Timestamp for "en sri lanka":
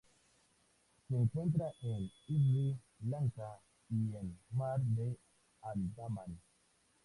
1.83-3.59